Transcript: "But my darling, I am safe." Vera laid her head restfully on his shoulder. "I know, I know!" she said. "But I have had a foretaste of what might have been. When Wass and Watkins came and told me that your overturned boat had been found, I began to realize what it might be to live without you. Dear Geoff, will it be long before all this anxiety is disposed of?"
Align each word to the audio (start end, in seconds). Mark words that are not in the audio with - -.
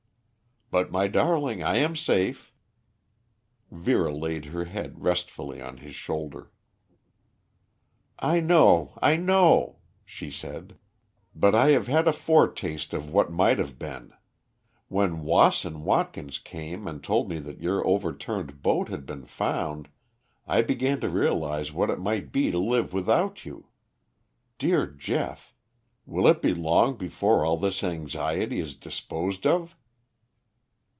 "But 0.73 0.89
my 0.89 1.09
darling, 1.09 1.61
I 1.61 1.75
am 1.79 1.97
safe." 1.97 2.53
Vera 3.71 4.09
laid 4.15 4.45
her 4.45 4.63
head 4.63 5.03
restfully 5.03 5.61
on 5.61 5.79
his 5.79 5.93
shoulder. 5.95 6.49
"I 8.17 8.39
know, 8.39 8.93
I 9.01 9.17
know!" 9.17 9.79
she 10.05 10.31
said. 10.31 10.77
"But 11.35 11.53
I 11.53 11.71
have 11.71 11.87
had 11.87 12.07
a 12.07 12.13
foretaste 12.13 12.93
of 12.93 13.09
what 13.09 13.29
might 13.33 13.59
have 13.59 13.77
been. 13.77 14.13
When 14.87 15.23
Wass 15.25 15.65
and 15.65 15.83
Watkins 15.83 16.39
came 16.39 16.87
and 16.87 17.03
told 17.03 17.27
me 17.27 17.37
that 17.39 17.59
your 17.61 17.85
overturned 17.85 18.61
boat 18.61 18.87
had 18.87 19.05
been 19.05 19.25
found, 19.25 19.89
I 20.47 20.61
began 20.61 21.01
to 21.01 21.09
realize 21.09 21.73
what 21.73 21.89
it 21.89 21.99
might 21.99 22.31
be 22.31 22.49
to 22.49 22.57
live 22.57 22.93
without 22.93 23.43
you. 23.43 23.67
Dear 24.57 24.87
Geoff, 24.87 25.53
will 26.05 26.29
it 26.29 26.41
be 26.41 26.53
long 26.53 26.95
before 26.95 27.43
all 27.43 27.57
this 27.57 27.83
anxiety 27.83 28.61
is 28.61 28.77
disposed 28.77 29.45
of?" 29.45 29.75